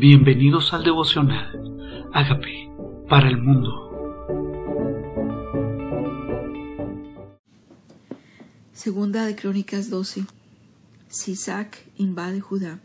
Bienvenidos 0.00 0.72
al 0.72 0.82
devocional. 0.82 2.08
Hágame 2.14 2.72
para 3.06 3.28
el 3.28 3.36
mundo. 3.36 3.68
Segunda 8.72 9.26
de 9.26 9.36
Crónicas 9.36 9.90
12. 9.90 10.24
Sisac 11.06 11.86
invade 11.98 12.40
Judá. 12.40 12.80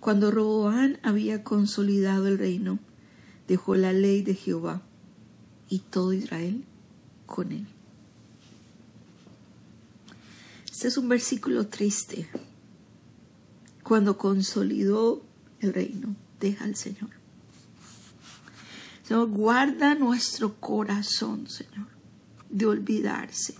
Cuando 0.00 0.32
Roboán 0.32 0.98
había 1.04 1.44
consolidado 1.44 2.26
el 2.26 2.38
reino, 2.38 2.80
dejó 3.46 3.76
la 3.76 3.92
ley 3.92 4.22
de 4.22 4.34
Jehová 4.34 4.82
y 5.68 5.78
todo 5.78 6.12
Israel 6.12 6.64
con 7.24 7.52
él. 7.52 7.68
Este 10.68 10.88
es 10.88 10.98
un 10.98 11.08
versículo 11.08 11.68
triste. 11.68 12.28
Cuando 13.84 14.18
consolidó 14.18 15.29
el 15.60 15.72
reino, 15.72 16.14
deja 16.40 16.64
al 16.64 16.76
Señor. 16.76 17.10
Guarda 19.10 19.96
nuestro 19.96 20.54
corazón, 20.60 21.48
Señor, 21.48 21.88
de 22.48 22.66
olvidarse. 22.66 23.54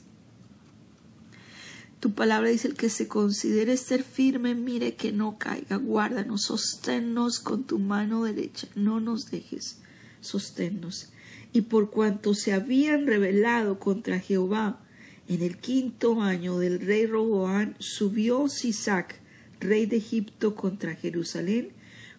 Tu 1.99 2.13
palabra 2.13 2.51
dice 2.51 2.69
el 2.69 2.75
que 2.75 2.89
se 2.89 3.09
considere 3.09 3.77
ser 3.77 4.05
firme, 4.05 4.55
mire 4.55 4.95
que 4.95 5.13
no 5.13 5.39
caiga, 5.39 5.77
guárdanos, 5.77 6.45
sosténnos 6.45 7.41
con 7.41 7.65
tu 7.65 7.79
mano 7.79 8.25
derecha, 8.25 8.69
no 8.77 9.01
nos 9.01 9.31
dejes, 9.31 9.81
sosténnos. 10.21 11.11
Y 11.53 11.63
por 11.63 11.91
cuanto 11.91 12.33
se 12.33 12.53
habían 12.53 13.07
rebelado 13.07 13.81
contra 13.81 14.21
Jehová, 14.21 14.81
en 15.29 15.43
el 15.43 15.59
quinto 15.59 16.23
año 16.23 16.59
del 16.59 16.81
rey 16.81 17.07
Roboán, 17.07 17.77
subió 17.81 18.49
Sisac, 18.49 19.21
rey 19.59 19.85
de 19.85 19.97
Egipto, 19.97 20.55
contra 20.55 20.95
Jerusalén, 20.95 21.73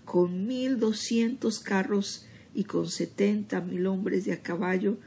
con 0.06 0.48
mil 0.48 0.80
doscientos 0.80 1.60
carros 1.60 2.26
y 2.54 2.66
con 2.66 2.90
setenta 2.90 3.62
mil 3.62 3.88
hombres 3.88 4.26
de 4.26 4.34
a 4.34 4.42
caballo, 4.42 4.98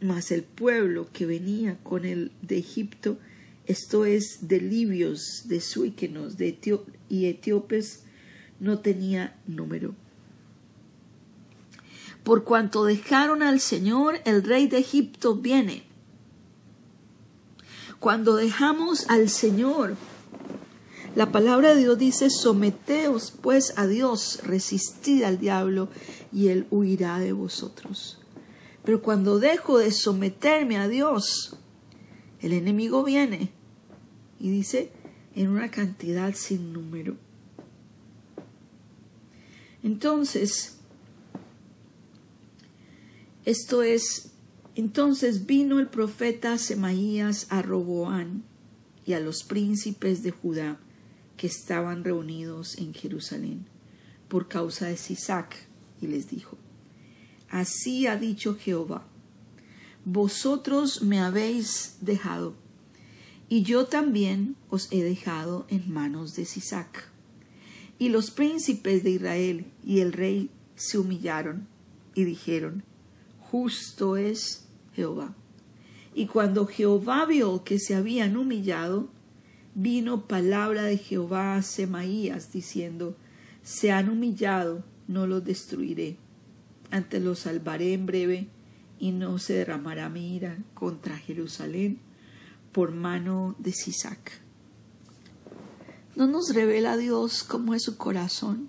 mas 0.00 0.30
el 0.30 0.42
pueblo 0.42 1.08
que 1.12 1.26
venía 1.26 1.78
con 1.82 2.04
el 2.04 2.32
de 2.42 2.58
Egipto, 2.58 3.18
esto 3.66 4.04
es 4.04 4.48
de 4.48 4.60
libios, 4.60 5.44
de 5.46 5.60
suíquenos 5.60 6.36
de 6.36 6.58
y 7.08 7.26
etíopes, 7.26 8.04
no 8.60 8.78
tenía 8.80 9.36
número. 9.46 9.94
Por 12.24 12.44
cuanto 12.44 12.84
dejaron 12.84 13.42
al 13.42 13.60
Señor, 13.60 14.20
el 14.24 14.44
rey 14.44 14.68
de 14.68 14.78
Egipto 14.78 15.36
viene. 15.36 15.84
Cuando 17.98 18.36
dejamos 18.36 19.08
al 19.08 19.28
Señor, 19.28 19.96
la 21.14 21.30
palabra 21.30 21.74
de 21.74 21.80
Dios 21.82 21.98
dice, 21.98 22.30
someteos 22.30 23.32
pues 23.42 23.74
a 23.76 23.86
Dios, 23.86 24.40
resistid 24.44 25.24
al 25.24 25.38
diablo 25.38 25.88
y 26.32 26.48
él 26.48 26.66
huirá 26.70 27.18
de 27.18 27.32
vosotros. 27.32 28.18
Pero 28.82 29.02
cuando 29.02 29.38
dejo 29.38 29.78
de 29.78 29.92
someterme 29.92 30.78
a 30.78 30.88
Dios, 30.88 31.58
el 32.40 32.54
enemigo 32.54 33.04
viene 33.04 33.50
y 34.40 34.50
dice 34.50 34.90
en 35.34 35.48
una 35.48 35.70
cantidad 35.70 36.34
sin 36.34 36.72
número. 36.72 37.16
Entonces, 39.82 40.78
esto 43.44 43.82
es, 43.82 44.32
entonces 44.76 45.44
vino 45.44 45.78
el 45.78 45.88
profeta 45.88 46.56
Semaías 46.56 47.48
a 47.50 47.60
Roboán 47.60 48.44
y 49.04 49.12
a 49.12 49.20
los 49.20 49.42
príncipes 49.42 50.22
de 50.22 50.30
Judá 50.30 50.78
que 51.36 51.46
estaban 51.46 52.04
reunidos 52.04 52.78
en 52.78 52.94
Jerusalén 52.94 53.66
por 54.28 54.48
causa 54.48 54.86
de 54.86 54.96
Sisac, 54.96 55.54
y 56.00 56.06
les 56.06 56.28
dijo, 56.28 56.56
Así 57.50 58.06
ha 58.06 58.16
dicho 58.16 58.56
Jehová, 58.56 59.06
vosotros 60.04 61.02
me 61.02 61.20
habéis 61.20 61.96
dejado, 62.00 62.54
y 63.48 63.62
yo 63.62 63.84
también 63.84 64.56
os 64.70 64.90
he 64.90 65.02
dejado 65.02 65.66
en 65.68 65.92
manos 65.92 66.34
de 66.34 66.46
Sisac. 66.46 67.08
Y 67.98 68.08
los 68.08 68.30
príncipes 68.30 69.04
de 69.04 69.10
Israel 69.10 69.66
y 69.84 70.00
el 70.00 70.12
rey 70.12 70.50
se 70.74 70.98
humillaron 70.98 71.68
y 72.14 72.24
dijeron, 72.24 72.82
Justo 73.38 74.16
es 74.16 74.64
Jehová. 74.94 75.34
Y 76.14 76.26
cuando 76.26 76.66
Jehová 76.66 77.26
vio 77.26 77.64
que 77.64 77.78
se 77.78 77.94
habían 77.94 78.36
humillado, 78.36 79.08
vino 79.74 80.26
palabra 80.26 80.82
de 80.82 80.98
Jehová 80.98 81.56
a 81.56 81.62
Semaías 81.62 82.52
diciendo, 82.52 83.16
se 83.62 83.92
han 83.92 84.08
humillado, 84.08 84.84
no 85.08 85.26
los 85.26 85.44
destruiré, 85.44 86.16
antes 86.90 87.22
los 87.22 87.40
salvaré 87.40 87.92
en 87.94 88.06
breve, 88.06 88.48
y 88.98 89.10
no 89.10 89.38
se 89.38 89.54
derramará 89.54 90.08
mi 90.08 90.36
ira 90.36 90.58
contra 90.74 91.16
Jerusalén 91.16 91.98
por 92.70 92.92
mano 92.92 93.56
de 93.58 93.72
Sisac. 93.72 94.40
¿No 96.14 96.26
nos 96.26 96.54
revela 96.54 96.96
Dios 96.96 97.42
cómo 97.42 97.74
es 97.74 97.82
su 97.82 97.96
corazón? 97.96 98.68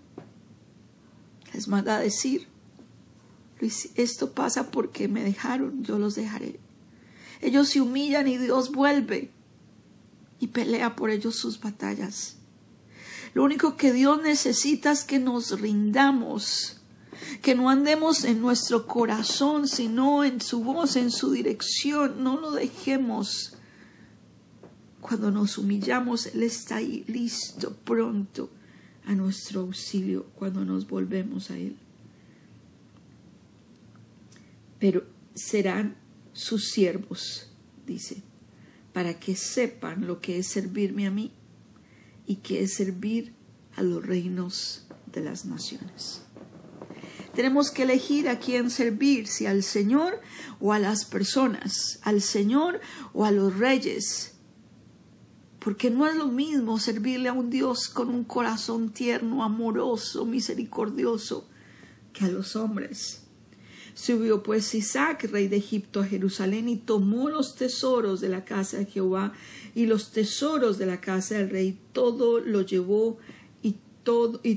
Les 1.54 1.68
manda 1.68 2.00
decir, 2.00 2.48
esto 3.96 4.32
pasa 4.32 4.72
porque 4.72 5.08
me 5.08 5.24
dejaron, 5.24 5.84
yo 5.84 6.00
los 6.00 6.16
dejaré. 6.16 6.60
Ellos 7.42 7.70
se 7.70 7.82
humillan 7.82 8.28
y 8.28 8.38
Dios 8.38 8.72
vuelve 8.72 9.32
y 10.44 10.48
pelea 10.48 10.98
por 10.98 11.10
ellos 11.10 11.38
sus 11.38 11.62
batallas. 11.62 12.36
Lo 13.34 13.46
único 13.46 13.78
que 13.78 13.94
Dios 13.94 14.22
necesita 14.22 14.92
es 14.92 15.06
que 15.06 15.18
nos 15.18 15.58
rindamos, 15.62 16.82
que 17.42 17.56
no 17.56 17.70
andemos 17.70 18.26
en 18.26 18.42
nuestro 18.42 18.86
corazón, 18.86 19.70
sino 19.70 20.26
en 20.26 20.42
su 20.42 20.62
voz, 20.62 20.98
en 20.98 21.12
su 21.12 21.32
dirección. 21.32 22.22
No 22.26 22.42
lo 22.42 22.52
dejemos. 22.52 23.56
Cuando 25.00 25.32
nos 25.32 25.58
humillamos, 25.58 26.26
Él 26.26 26.44
está 26.44 26.76
ahí 26.76 27.06
listo, 27.08 27.74
pronto 27.86 28.50
a 29.06 29.14
nuestro 29.14 29.62
auxilio 29.62 30.26
cuando 30.36 30.66
nos 30.66 30.90
volvemos 30.90 31.52
a 31.52 31.58
Él. 31.58 31.78
Pero 34.78 35.06
serán 35.36 35.96
sus 36.34 36.70
siervos, 36.70 37.48
dice 37.88 38.24
para 38.94 39.20
que 39.20 39.36
sepan 39.36 40.08
lo 40.08 40.22
que 40.22 40.38
es 40.38 40.48
servirme 40.48 41.08
a 41.08 41.12
mí 41.12 41.34
y 42.26 42.38
que 42.38 42.62
es 42.62 42.76
servir 42.76 43.34
a 43.76 43.82
los 43.82 44.06
reinos 44.06 44.86
de 45.12 45.22
las 45.22 45.46
naciones. 45.46 46.22
Tenemos 47.36 47.72
que 47.72 47.84
elegir 47.84 48.30
a 48.30 48.38
quién 48.38 48.70
servir, 48.70 49.28
si 49.28 49.48
al 49.48 49.64
Señor 49.64 50.22
o 50.60 50.72
a 50.72 50.80
las 50.80 51.06
personas, 51.06 52.00
al 52.04 52.22
Señor 52.22 52.80
o 53.12 53.26
a 53.26 53.32
los 53.32 53.58
reyes. 53.58 54.36
Porque 55.58 55.90
no 55.90 56.06
es 56.06 56.16
lo 56.16 56.28
mismo 56.28 56.78
servirle 56.78 57.30
a 57.30 57.34
un 57.34 57.50
Dios 57.50 57.88
con 57.88 58.10
un 58.10 58.24
corazón 58.24 58.92
tierno, 58.92 59.44
amoroso, 59.44 60.26
misericordioso, 60.26 61.50
que 62.12 62.26
a 62.26 62.28
los 62.28 62.56
hombres. 62.56 63.23
Subió 63.94 64.42
pues 64.42 64.74
Isaac, 64.74 65.30
rey 65.32 65.48
de 65.48 65.58
Egipto, 65.58 66.02
a 66.02 66.06
Jerusalén 66.06 66.68
y 66.68 66.78
tomó 66.78 67.30
los 67.30 67.56
tesoros 67.56 68.22
de 68.22 68.30
la 68.30 68.44
casa 68.44 68.78
de 68.78 68.86
Jehová 68.86 69.34
y 69.76 69.86
los 69.86 70.12
tesoros 70.12 70.78
de 70.78 70.86
la 70.86 71.00
casa 71.00 71.38
del 71.38 71.50
rey, 71.50 71.80
todo 71.92 72.40
lo 72.40 72.62
llevó 72.62 73.18
y, 73.62 73.76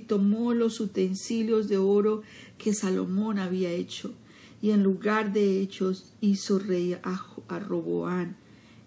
tomó 0.09 0.55
los 0.55 0.81
utensilios 0.81 1.69
de 1.69 1.79
oro 1.79 2.23
que 2.59 2.75
Salomón 2.75 3.39
había 3.39 3.71
hecho. 3.71 4.13
Y 4.61 4.71
en 4.71 4.83
lugar 4.83 5.33
de 5.33 5.61
hechos 5.61 6.13
hizo 6.21 6.59
rey 6.59 6.95
a, 6.95 7.25
a 7.49 7.59
Roboán 7.61 8.37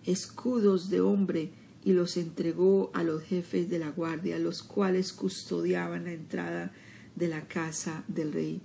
escudos 0.05 0.89
de 0.89 1.01
hombre 1.01 1.51
y 1.83 1.93
los 1.93 2.17
entregó 2.17 2.91
a 2.93 3.03
los 3.03 3.23
jefes 3.23 3.69
de 3.69 3.79
la 3.79 3.89
guardia, 3.89 4.39
los 4.39 4.63
cuales 4.63 5.13
custodiaban 5.13 6.05
la 6.05 6.13
entrada 6.13 6.73
de 7.15 7.27
la 7.27 7.47
casa 7.47 8.03
del 8.07 8.33
rey. 8.33 8.61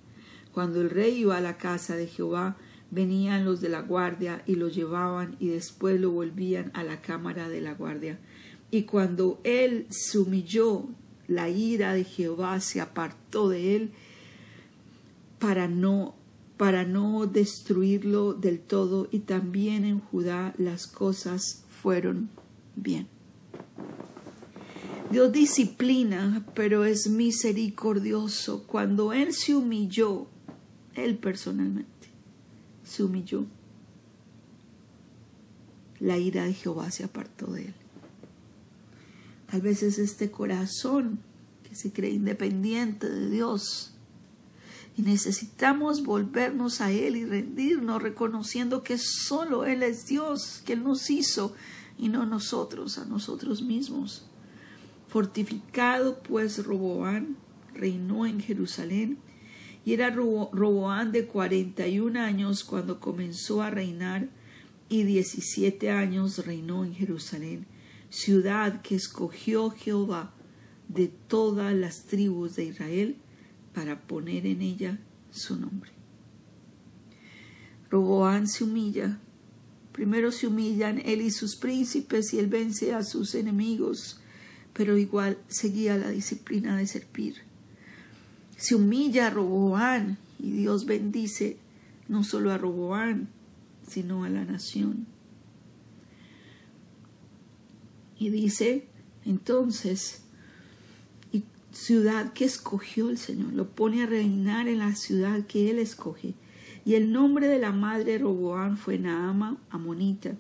Cuando 0.55 0.81
el 0.81 0.89
rey 0.89 1.19
iba 1.19 1.37
a 1.37 1.41
la 1.41 1.59
casa 1.59 1.97
de 1.97 2.07
Jehová, 2.07 2.57
venían 2.93 3.45
los 3.45 3.61
de 3.61 3.69
la 3.69 3.83
guardia 3.83 4.45
y 4.47 4.55
lo 4.55 4.69
llevaban 4.69 5.35
y 5.41 5.49
después 5.49 6.01
lo 6.01 6.13
volvían 6.13 6.71
a 6.75 6.85
la 6.85 7.01
cámara 7.01 7.49
de 7.49 7.61
la 7.61 7.75
guardia. 7.75 8.21
Y 8.71 8.85
cuando 8.85 9.41
él 9.43 9.87
se 9.91 10.19
humilló, 10.19 10.87
la 11.27 11.49
ira 11.49 11.93
de 11.93 12.05
Jehová 12.05 12.61
se 12.61 12.81
apartó 12.81 13.49
de 13.49 13.75
él 13.75 13.91
para 15.41 15.67
no 15.67 16.15
para 16.57 16.85
no 16.85 17.27
destruirlo 17.27 18.33
del 18.33 18.61
todo 18.61 19.09
y 19.11 19.21
también 19.21 19.85
en 19.85 19.99
Judá 19.99 20.55
las 20.57 20.87
cosas 20.87 21.65
fueron 21.83 22.31
bien. 22.77 23.09
Dios 25.11 25.33
disciplina, 25.33 26.47
pero 26.55 26.85
es 26.85 27.09
misericordioso. 27.09 28.65
Cuando 28.69 29.13
Él 29.13 29.33
se 29.33 29.55
humilló, 29.55 30.29
él 30.95 31.19
personalmente 31.19 32.09
se 32.85 33.03
humilló. 33.03 33.47
La 36.01 36.19
ira 36.19 36.45
de 36.45 36.55
Jehová 36.55 36.91
se 36.91 37.05
apartó 37.05 37.47
de 37.53 37.67
él. 37.67 37.75
Tal 39.51 39.61
vez 39.61 39.83
es 39.83 39.99
este 39.99 40.31
corazón 40.31 41.21
que 41.69 41.75
se 41.75 41.93
cree 41.93 42.11
independiente 42.11 43.09
de 43.09 43.31
Dios, 43.31 43.91
Y 44.97 45.03
necesitamos 45.03 46.05
volvernos 46.05 46.81
a 46.81 46.93
Él 46.93 47.17
y 47.17 47.25
rendirnos, 47.25 48.01
reconociendo 48.01 48.85
que 48.85 48.97
solo 48.97 49.65
Él 49.65 49.83
es 49.83 50.07
Dios, 50.07 50.63
que 50.65 50.75
Él 50.75 50.85
nos 50.85 51.11
hizo 51.11 51.53
y 51.99 52.09
no 52.09 52.27
nosotros, 52.27 52.99
a 52.99 53.05
nosotros 53.05 53.63
mismos. 53.63 54.27
Fortificado 55.09 56.23
pues 56.23 56.65
Roboán 56.65 57.37
reinó 57.75 58.25
en 58.25 58.41
Jerusalén 58.41 59.19
y 59.85 59.93
era 59.93 60.11
Roboán 60.11 61.13
de 61.13 61.27
cuarenta 61.27 61.87
y 61.87 62.01
un 62.01 62.17
años 62.17 62.65
cuando 62.65 63.01
comenzó 63.01 63.63
a 63.63 63.71
reinar 63.71 64.29
y 64.89 65.03
diecisiete 65.05 65.91
años 65.91 66.47
reinó 66.47 66.85
en 66.85 66.95
Jerusalén, 66.95 67.67
ciudad 68.09 68.81
que 68.83 68.95
escogió 68.95 69.71
Jehová 69.71 70.33
de 70.89 71.09
todas 71.09 71.75
las 71.75 72.05
tribus 72.05 72.57
de 72.57 72.65
Israel 72.65 73.17
para 73.75 74.01
poner 74.01 74.47
en 74.47 74.63
ella 74.63 74.99
su 75.31 75.57
nombre. 75.57 75.91
Roboán 77.91 78.49
se 78.49 78.65
humilla. 78.65 79.19
Primero 79.93 80.33
se 80.33 80.47
humillan 80.47 81.01
él 81.05 81.21
y 81.21 81.31
sus 81.31 81.57
príncipes 81.57 82.35
y 82.35 82.39
él 82.39 82.49
vence 82.49 82.93
a 82.95 83.05
sus 83.05 83.35
enemigos, 83.35 84.21
pero 84.73 84.97
igual 84.97 85.39
seguía 85.47 85.97
la 85.97 86.11
disciplina 86.11 86.77
de 86.77 86.87
servir. 86.87 87.44
Se 88.57 88.75
humilla 88.75 89.27
a 89.27 89.31
Roboán 89.31 90.19
y 90.39 90.53
Dios 90.53 90.87
bendice 90.87 91.57
no 92.09 92.25
solo 92.25 92.53
a 92.53 92.59
Roboán, 92.59 93.29
sino 93.87 94.25
a 94.25 94.29
la 94.29 94.45
nación. 94.45 95.07
Y 98.19 98.31
dice 98.31 98.87
entonces, 99.25 100.25
ciudad 101.75 102.33
que 102.33 102.45
escogió 102.45 103.11
el 103.11 103.19
Señor, 103.19 103.53
lo 103.53 103.69
pone 103.69 104.03
a 104.03 104.07
reinar 104.07 104.69
en 104.69 104.79
la 104.79 104.95
ciudad 104.95 105.47
que 105.47 105.71
Él 105.71 105.79
escoge. 105.79 106.35
Y 106.85 106.95
el 106.95 107.13
nombre 107.13 107.49
de 107.49 107.59
la 107.59 107.73
madre 107.73 108.19
Roboán 108.19 108.77
fue 108.77 108.99
Naama 108.99 109.59
Amonita, 109.71 110.37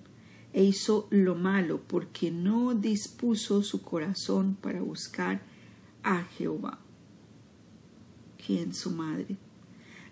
e 0.53 0.63
hizo 0.63 1.09
lo 1.11 1.35
malo 1.35 1.81
porque 1.87 2.31
no 2.31 2.75
dispuso 2.75 3.63
su 3.63 3.83
corazón 3.83 4.57
para 4.61 4.81
buscar 4.81 5.43
a 6.05 6.23
Jehová, 6.23 6.79
quien 8.45 8.75
su 8.75 8.91
madre. 8.91 9.37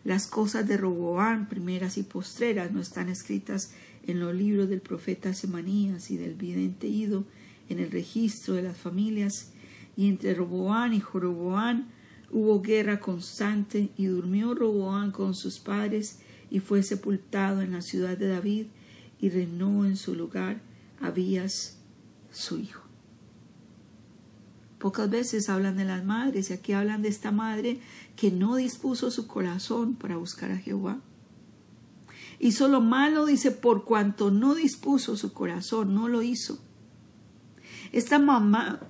Las 0.04 0.26
cosas 0.26 0.66
de 0.66 0.76
Roboán, 0.76 1.48
primeras 1.48 1.98
y 1.98 2.02
postreras, 2.02 2.72
no 2.72 2.80
están 2.80 3.08
escritas 3.08 3.72
en 4.06 4.20
los 4.20 4.34
libros 4.34 4.68
del 4.68 4.80
profeta 4.80 5.32
Semanías 5.32 6.10
y 6.10 6.16
del 6.16 6.34
vidente 6.34 6.88
Ido, 6.88 7.24
en 7.68 7.78
el 7.78 7.90
registro 7.90 8.54
de 8.54 8.62
las 8.62 8.76
familias 8.76 9.52
y 9.96 10.08
entre 10.08 10.34
Roboán 10.34 10.94
y 10.94 11.00
Joroboán 11.00 11.88
hubo 12.30 12.62
guerra 12.62 12.98
constante, 12.98 13.90
y 13.96 14.06
durmió 14.06 14.54
Roboán 14.54 15.10
con 15.10 15.34
sus 15.34 15.58
padres, 15.58 16.20
y 16.50 16.60
fue 16.60 16.82
sepultado 16.82 17.60
en 17.60 17.72
la 17.72 17.82
ciudad 17.82 18.16
de 18.16 18.28
David, 18.28 18.66
y 19.20 19.28
reinó 19.28 19.84
en 19.84 19.96
su 19.96 20.14
lugar 20.14 20.62
Abías, 21.00 21.78
su 22.30 22.58
hijo. 22.58 22.82
Pocas 24.82 25.08
veces 25.08 25.48
hablan 25.48 25.76
de 25.76 25.84
las 25.84 26.04
madres, 26.04 26.50
y 26.50 26.54
aquí 26.54 26.72
hablan 26.72 27.02
de 27.02 27.08
esta 27.08 27.30
madre 27.30 27.78
que 28.16 28.32
no 28.32 28.56
dispuso 28.56 29.12
su 29.12 29.28
corazón 29.28 29.94
para 29.94 30.16
buscar 30.16 30.50
a 30.50 30.58
Jehová. 30.58 30.98
Hizo 32.40 32.66
lo 32.66 32.80
malo, 32.80 33.24
dice, 33.24 33.52
por 33.52 33.84
cuanto 33.84 34.32
no 34.32 34.56
dispuso 34.56 35.16
su 35.16 35.32
corazón, 35.32 35.94
no 35.94 36.08
lo 36.08 36.22
hizo. 36.22 36.58
Esta 37.92 38.18
mamá 38.18 38.80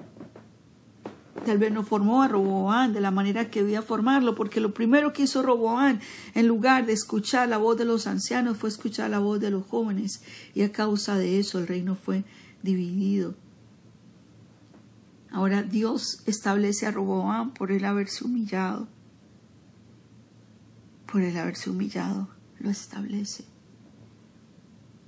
Tal 1.45 1.59
vez 1.59 1.73
no 1.73 1.83
formó 1.83 2.23
a 2.23 2.29
Roboán 2.29 2.95
de 2.95 3.01
la 3.03 3.11
manera 3.11 3.51
que 3.51 3.61
debía 3.61 3.83
formarlo, 3.83 4.35
porque 4.35 4.61
lo 4.61 4.73
primero 4.73 5.13
que 5.13 5.25
hizo 5.25 5.43
Roboán, 5.43 6.01
en 6.35 6.47
lugar 6.47 6.87
de 6.87 6.95
escuchar 6.95 7.51
la 7.51 7.59
voz 7.59 7.77
de 7.77 7.85
los 7.85 8.07
ancianos, 8.07 8.57
fue 8.57 8.71
escuchar 8.71 9.11
la 9.11 9.19
voz 9.19 9.41
de 9.41 9.51
los 9.51 9.67
jóvenes, 9.67 10.23
y 10.55 10.63
a 10.63 10.73
causa 10.73 11.19
de 11.19 11.39
eso 11.39 11.59
el 11.59 11.67
reino 11.67 11.97
fue 11.97 12.25
dividido. 12.63 13.35
Ahora 15.33 15.63
Dios 15.63 16.23
establece 16.27 16.87
a 16.87 16.91
Roboán 16.91 17.55
por 17.55 17.73
él 17.73 17.85
haberse 17.85 18.25
humillado. 18.25 18.87
Por 21.11 21.23
él 21.23 21.37
haberse 21.37 21.71
humillado, 21.71 22.29
lo 22.59 22.71
establece. 22.71 23.45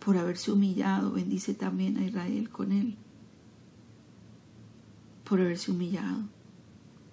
Por 0.04 0.16
haberse 0.16 0.50
humillado, 0.50 1.12
bendice 1.12 1.54
también 1.54 1.98
a 1.98 2.04
Israel 2.04 2.50
con 2.50 2.72
él 2.72 2.96
por 5.24 5.40
haberse 5.40 5.70
humillado 5.70 6.28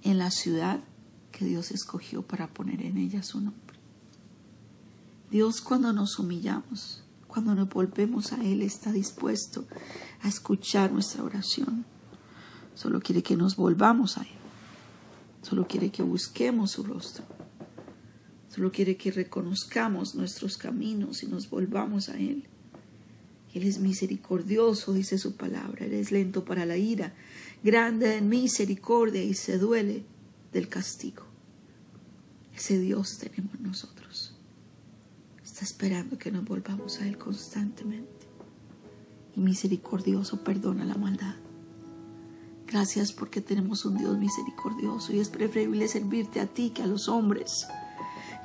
en 0.04 0.18
la 0.18 0.30
ciudad 0.32 0.84
que 1.32 1.46
Dios 1.46 1.72
escogió 1.72 2.22
para 2.22 2.54
poner 2.54 2.82
en 2.84 2.98
ella 2.98 3.24
su 3.24 3.40
nombre. 3.40 3.80
Dios 5.32 5.62
cuando 5.62 5.94
nos 5.94 6.20
humillamos, 6.20 7.04
cuando 7.28 7.56
nos 7.56 7.70
volvemos 7.70 8.34
a 8.34 8.44
Él, 8.44 8.62
está 8.62 8.92
dispuesto 8.92 9.66
a 10.22 10.28
escuchar 10.28 10.92
nuestra 10.92 11.24
oración. 11.24 11.86
Solo 12.76 13.00
quiere 13.00 13.22
que 13.22 13.36
nos 13.36 13.56
volvamos 13.56 14.18
a 14.18 14.22
Él. 14.22 14.42
Solo 15.42 15.68
quiere 15.68 15.92
que 15.92 16.04
busquemos 16.04 16.72
su 16.72 16.84
rostro. 16.84 17.26
Solo 18.50 18.72
quiere 18.72 18.98
que 18.98 19.12
reconozcamos 19.12 20.16
nuestros 20.16 20.58
caminos 20.58 21.24
y 21.24 21.28
nos 21.28 21.50
volvamos 21.50 22.10
a 22.10 22.18
Él. 22.18 22.46
Él 23.54 23.64
es 23.64 23.80
misericordioso, 23.80 24.94
dice 24.94 25.18
su 25.18 25.36
palabra. 25.36 25.86
Él 25.86 25.94
es 25.94 26.12
lento 26.12 26.46
para 26.46 26.66
la 26.66 26.78
ira 26.78 27.14
grande 27.64 28.18
en 28.18 28.30
misericordia 28.30 29.24
y 29.24 29.34
se 29.34 29.58
duele 29.58 30.04
del 30.54 30.68
castigo. 30.68 31.24
Ese 32.56 32.80
Dios 32.80 33.18
tenemos 33.18 33.60
nosotros. 33.60 34.36
Está 35.44 35.66
esperando 35.66 36.18
que 36.18 36.32
nos 36.32 36.46
volvamos 36.46 37.00
a 37.00 37.08
Él 37.08 37.18
constantemente. 37.18 38.28
Y 39.36 39.40
misericordioso 39.40 40.44
perdona 40.44 40.86
la 40.86 40.96
maldad. 40.96 41.36
Gracias 42.72 43.12
porque 43.12 43.42
tenemos 43.42 43.84
un 43.84 43.98
Dios 43.98 44.18
misericordioso 44.18 45.12
y 45.12 45.20
es 45.20 45.28
preferible 45.28 45.90
servirte 45.90 46.40
a 46.40 46.48
ti 46.48 46.70
que 46.70 46.84
a 46.84 46.88
los 46.88 47.10
hombres. 47.10 47.68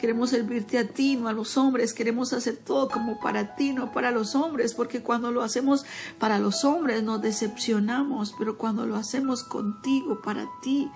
Queremos 0.00 0.30
servirte 0.30 0.78
a 0.78 0.88
ti, 0.88 1.14
no 1.14 1.28
a 1.28 1.32
los 1.32 1.56
hombres. 1.56 1.94
Queremos 1.94 2.32
hacer 2.32 2.56
todo 2.56 2.88
como 2.88 3.20
para 3.20 3.54
ti, 3.54 3.72
no 3.72 3.92
para 3.92 4.10
los 4.10 4.34
hombres, 4.34 4.74
porque 4.74 5.00
cuando 5.00 5.30
lo 5.30 5.42
hacemos 5.42 5.86
para 6.18 6.40
los 6.40 6.64
hombres 6.64 7.04
nos 7.04 7.22
decepcionamos, 7.22 8.34
pero 8.36 8.58
cuando 8.58 8.84
lo 8.84 8.96
hacemos 8.96 9.44
contigo, 9.44 10.20
para 10.20 10.48
ti, 10.60 10.90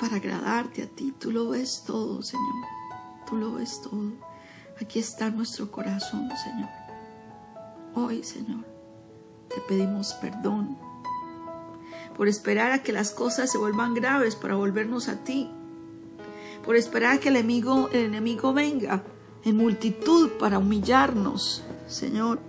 para 0.00 0.16
agradarte 0.16 0.82
a 0.82 0.88
ti, 0.88 1.14
tú 1.16 1.30
lo 1.30 1.50
ves 1.50 1.84
todo, 1.86 2.22
Señor. 2.22 2.66
Tú 3.24 3.36
lo 3.36 3.52
ves 3.54 3.80
todo. 3.82 4.12
Aquí 4.80 4.98
está 4.98 5.30
nuestro 5.30 5.70
corazón, 5.70 6.28
Señor. 6.42 6.68
Hoy, 7.94 8.24
Señor, 8.24 8.64
te 9.48 9.60
pedimos 9.60 10.12
perdón 10.14 10.91
por 12.16 12.28
esperar 12.28 12.72
a 12.72 12.82
que 12.82 12.92
las 12.92 13.10
cosas 13.10 13.50
se 13.50 13.58
vuelvan 13.58 13.94
graves 13.94 14.36
para 14.36 14.54
volvernos 14.54 15.08
a 15.08 15.24
ti 15.24 15.48
por 16.64 16.76
esperar 16.76 17.20
que 17.20 17.28
el 17.28 17.36
enemigo, 17.36 17.88
el 17.92 18.06
enemigo 18.06 18.52
venga 18.52 19.02
en 19.44 19.56
multitud 19.56 20.30
para 20.38 20.58
humillarnos, 20.58 21.62
Señor. 21.88 22.40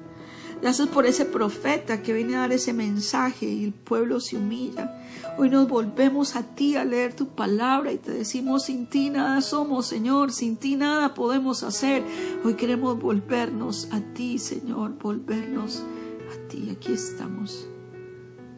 Gracias 0.61 0.87
por 0.87 1.05
ese 1.05 1.25
profeta 1.25 2.01
que 2.01 2.13
viene 2.13 2.35
a 2.35 2.41
dar 2.41 2.53
ese 2.53 2.71
mensaje 2.71 3.47
y 3.47 3.65
el 3.65 3.73
pueblo 3.73 4.21
se 4.21 4.37
humilla. 4.37 4.97
Hoy 5.37 5.49
nos 5.49 5.67
volvemos 5.67 6.37
a 6.37 6.43
ti 6.43 6.77
a 6.77 6.85
leer 6.85 7.15
tu 7.15 7.27
palabra 7.27 7.91
y 7.91 7.97
te 7.97 8.11
decimos, 8.11 8.65
sin 8.65 8.85
ti 8.85 9.09
nada 9.09 9.41
somos, 9.41 9.87
Señor, 9.87 10.31
sin 10.31 10.55
ti 10.55 10.75
nada 10.77 11.15
podemos 11.15 11.63
hacer. 11.63 12.03
Hoy 12.45 12.53
queremos 12.53 12.97
volvernos 12.97 13.89
a 13.91 13.99
ti, 13.99 14.37
Señor, 14.37 14.97
volvernos 14.99 15.83
a 16.33 16.47
ti. 16.47 16.69
Aquí 16.71 16.93
estamos. 16.93 17.72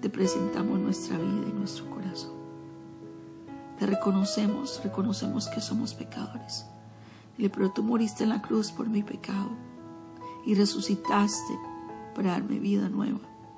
Te 0.05 0.11
presentamos 0.11 0.77
nuestra 0.77 1.17
vida 1.17 1.47
y 1.49 1.51
nuestro 1.51 1.89
corazón. 1.89 2.33
Te 3.79 3.87
reconocemos, 3.87 4.79
reconocemos 4.83 5.47
que 5.47 5.61
somos 5.61 5.95
pecadores. 5.95 6.67
Dile, 7.35 7.49
pero 7.49 7.71
tú 7.71 7.81
moriste 7.81 8.23
en 8.23 8.29
la 8.29 8.43
cruz 8.43 8.71
por 8.71 8.87
mi 8.87 9.01
pecado 9.01 9.49
y 10.45 10.53
resucitaste 10.53 11.57
para 12.13 12.33
darme 12.33 12.59
vida 12.59 12.87
nueva. 12.87 13.17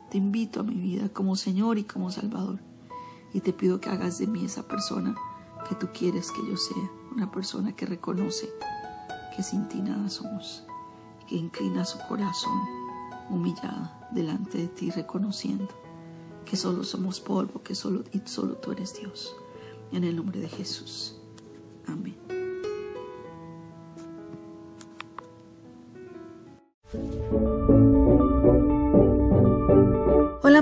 Te 0.10 0.20
invito 0.20 0.62
a 0.62 0.64
mi 0.64 0.76
vida 0.76 1.10
como 1.10 1.36
Señor 1.36 1.80
y 1.80 1.84
como 1.84 2.12
Salvador. 2.12 2.62
Y 3.34 3.42
te 3.42 3.52
pido 3.52 3.82
que 3.82 3.90
hagas 3.90 4.18
de 4.18 4.28
mí 4.28 4.46
esa 4.46 4.70
persona 4.70 5.16
que 5.68 5.76
tú 5.76 5.90
quieres 5.94 6.32
que 6.32 6.50
yo 6.50 6.56
sea. 6.56 6.90
Una 7.14 7.30
persona 7.30 7.74
que 7.74 7.86
reconoce 7.86 8.48
que 9.36 9.44
sin 9.44 9.68
ti 9.68 9.82
nada 9.82 10.08
somos. 10.08 10.64
Que 11.28 11.36
inclina 11.36 11.84
su 11.84 12.00
corazón 12.08 12.58
humillada 13.30 14.08
delante 14.14 14.60
de 14.60 14.68
ti, 14.70 14.92
reconociendo 14.92 15.87
que 16.50 16.56
solo 16.56 16.84
somos 16.84 17.20
polvo, 17.20 17.62
que 17.62 17.76
solo 17.76 18.04
y 18.14 18.22
solo 18.26 18.56
tú 18.56 18.72
eres 18.72 18.98
Dios. 19.00 19.36
En 19.92 20.04
el 20.04 20.16
nombre 20.16 20.40
de 20.40 20.50
Jesús. 20.50 21.16
Amén. 21.86 22.37